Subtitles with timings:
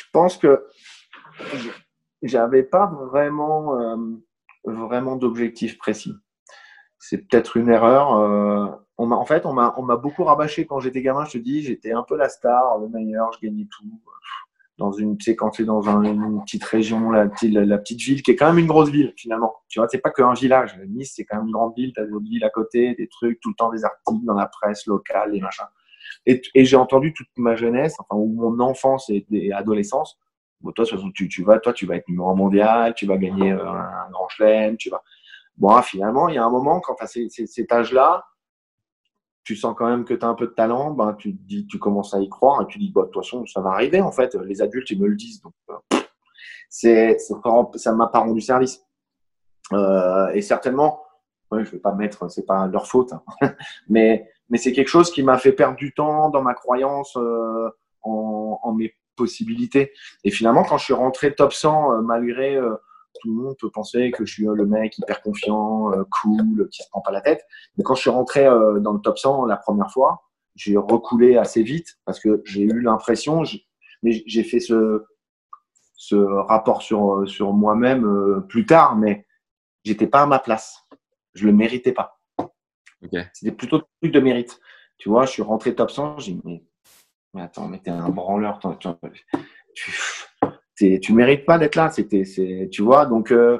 [0.00, 0.66] Je pense que
[2.22, 3.96] j'avais pas vraiment, euh,
[4.64, 6.14] vraiment d'objectif précis.
[6.98, 8.14] c'est peut-être une erreur.
[8.16, 8.66] Euh,
[8.98, 11.24] en fait, on m'a, beaucoup rabâché quand j'étais gamin.
[11.24, 13.84] Je te dis, j'étais un peu la star, le meilleur, je gagnais tout.
[14.76, 18.36] Dans une, tu quand tu es dans une petite région, la, petite ville, qui est
[18.36, 19.54] quand même une grosse ville finalement.
[19.68, 20.78] Tu vois, c'est pas qu'un village.
[20.88, 21.92] Nice, c'est quand même une grande ville.
[21.94, 24.46] Tu as d'autres villes à côté, des trucs, tout le temps des articles dans la
[24.46, 25.66] presse locale, des machins.
[26.26, 30.18] Et, et j'ai entendu toute ma jeunesse, enfin, ou mon enfance et, et adolescence.
[30.60, 33.66] Bon, toi, tu, tu vas, toi, tu vas être numéro mondial, tu vas gagner euh,
[33.66, 35.02] un grand chelem, tu vas.
[35.56, 38.24] Bon, finalement, il y a un moment, quand tu as cet âge-là,
[39.42, 41.78] tu sens quand même que tu as un peu de talent, ben, tu, dis, tu
[41.78, 44.12] commences à y croire et tu dis, bah, de toute façon, ça va arriver, en
[44.12, 44.34] fait.
[44.34, 45.40] Les adultes, ils me le disent.
[45.40, 45.98] Donc, euh,
[46.68, 48.84] c'est, ça m'a pas rendu service.
[49.72, 51.02] Euh, et certainement,
[51.50, 53.22] ouais, je vais pas mettre, c'est pas leur faute, hein.
[53.88, 57.70] mais, mais c'est quelque chose qui m'a fait perdre du temps dans ma croyance euh,
[58.02, 59.92] en, en, mes possibilités.
[60.24, 62.74] Et finalement, quand je suis rentré top 100, euh, malgré euh,
[63.20, 66.82] tout le monde peut penser que je suis le mec hyper confiant, euh, cool, qui
[66.82, 67.44] se prend pas la tête.
[67.76, 70.22] Mais quand je suis rentré euh, dans le top 100 la première fois,
[70.54, 73.42] j'ai reculé assez vite parce que j'ai eu l'impression,
[74.02, 75.04] mais j'ai fait ce,
[75.94, 79.26] ce rapport sur, sur moi-même euh, plus tard, mais
[79.84, 80.86] j'étais pas à ma place.
[81.34, 82.19] Je le méritais pas.
[83.32, 84.60] C'était plutôt un truc de mérite.
[84.98, 86.62] Tu vois, je suis rentré top 100, j'ai dit, mais,
[87.34, 88.60] mais attends, mais t'es un branleur.
[89.74, 91.90] tu, tu mérites pas d'être là.
[91.90, 93.06] C'était, c'est, tu vois.
[93.06, 93.58] Donc, euh,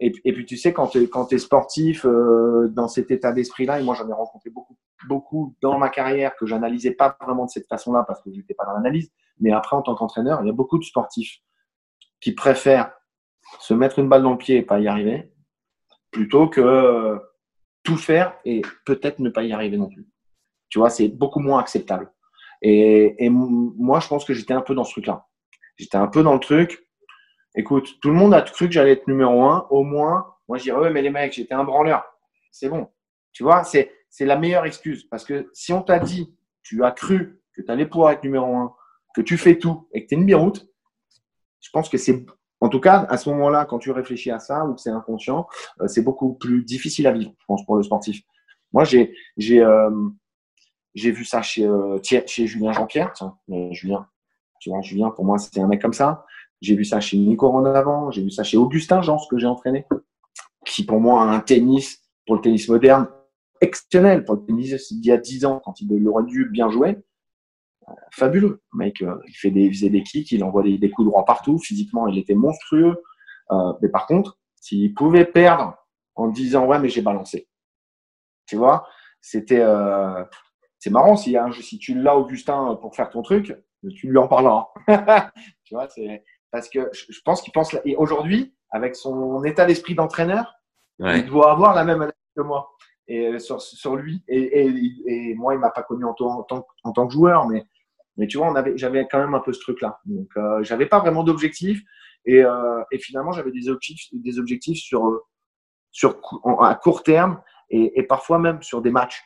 [0.00, 3.82] et, et, puis tu sais, quand tu es sportif euh, dans cet état d'esprit-là, et
[3.82, 4.76] moi j'en ai rencontré beaucoup,
[5.08, 8.66] beaucoup dans ma carrière que j'analysais pas vraiment de cette façon-là parce que j'étais pas
[8.66, 9.10] dans l'analyse.
[9.40, 11.38] Mais après, en tant qu'entraîneur, il y a beaucoup de sportifs
[12.20, 12.92] qui préfèrent
[13.60, 15.32] se mettre une balle dans le pied et pas y arriver,
[16.10, 17.20] plutôt que
[17.86, 20.06] tout faire et peut-être ne pas y arriver non plus.
[20.68, 22.12] Tu vois, c'est beaucoup moins acceptable.
[22.60, 25.26] Et, et moi, je pense que j'étais un peu dans ce truc-là.
[25.76, 26.88] J'étais un peu dans le truc.
[27.54, 29.66] Écoute, tout le monde a cru que j'allais être numéro un.
[29.70, 32.04] Au moins, moi, je dirais, mais les mecs, j'étais un branleur.
[32.50, 32.88] C'est bon.
[33.32, 35.04] Tu vois, c'est, c'est la meilleure excuse.
[35.04, 38.56] Parce que si on t'a dit, tu as cru que tu allais pouvoir être numéro
[38.56, 38.74] un,
[39.14, 40.66] que tu fais tout et que tu es une biroute,
[41.60, 42.26] je pense que c'est,
[42.66, 45.46] en tout cas, à ce moment-là, quand tu réfléchis à ça ou que c'est inconscient,
[45.80, 48.22] euh, c'est beaucoup plus difficile à vivre, je pense, pour le sportif.
[48.72, 49.88] Moi, j'ai, j'ai, euh,
[50.96, 53.12] vu ça chez, euh, Julien Jean-Pierre.
[53.70, 54.08] Julien,
[54.58, 56.24] tu vois, Julien, pour moi, c'était un mec comme ça.
[56.60, 59.46] J'ai vu ça chez Nico avant, j'ai vu ça chez Augustin Jean, ce que j'ai
[59.46, 59.86] entraîné,
[60.64, 63.06] qui pour moi a un tennis, pour le tennis moderne,
[63.60, 64.24] exceptionnel.
[64.24, 66.98] Pour le tennis d'il y a 10 ans, quand il aurait dû bien jouer,
[68.10, 68.62] fabuleux.
[68.72, 71.24] Le mec, euh, il, fait des, il faisait des kicks, il envoie des, coups droits
[71.24, 71.58] partout.
[71.58, 73.02] Physiquement, il était monstrueux.
[73.52, 75.76] Euh, mais par contre, s'il pouvait perdre
[76.14, 77.48] en disant ouais, mais j'ai balancé,
[78.46, 78.86] tu vois,
[79.20, 79.64] c'était
[80.78, 83.54] c'est marrant si, si tu l'as Augustin pour faire ton truc,
[83.94, 84.68] tu lui en parleras.
[85.64, 89.94] tu vois, c'est parce que je pense qu'il pense et aujourd'hui avec son état d'esprit
[89.94, 90.54] d'entraîneur,
[90.98, 92.70] il doit avoir la même analyse que moi
[93.08, 96.92] et euh, sur, sur lui et, et, et moi il m'a pas connu en, en
[96.92, 97.64] tant que joueur mais
[98.16, 101.00] mais tu vois j'avais quand même un peu ce truc là donc euh, j'avais pas
[101.00, 101.82] vraiment d'objectif
[102.24, 105.22] et, euh, finalement j'avais des objectifs des objectifs sur
[105.92, 106.20] sur
[106.60, 107.40] à court terme
[107.70, 109.22] et, et parfois même sur des matchs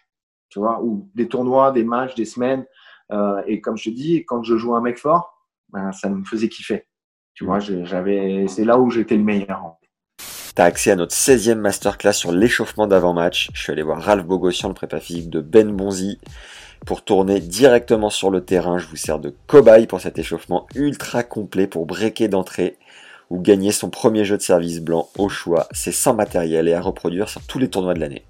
[0.49, 2.67] tu vois ou des tournois des matchs des semaines
[3.13, 5.39] euh, et comme je te dis, quand je jouais un mec fort,
[5.71, 6.87] ben, ça me faisait kiffer.
[7.35, 9.77] Tu vois, j'avais, c'est là où j'étais le meilleur.
[10.55, 13.51] T'as accès à notre 16e masterclass sur l'échauffement d'avant-match.
[13.55, 16.21] Je suis allé voir Ralph Bogossian, le prépa physique de Ben Bonzi,
[16.87, 18.79] pour tourner directement sur le terrain.
[18.79, 22.77] Je vous sers de cobaye pour cet échauffement ultra complet pour breaker d'entrée
[23.31, 25.69] ou gagner son premier jeu de service blanc au choix.
[25.73, 28.25] C'est sans matériel et à reproduire sur tous les tournois de l'année.